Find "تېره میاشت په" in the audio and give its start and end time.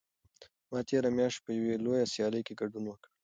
0.89-1.51